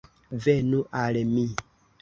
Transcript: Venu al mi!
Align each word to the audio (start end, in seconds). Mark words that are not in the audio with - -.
Venu 0.45 0.81
al 1.03 1.23
mi! 1.35 1.47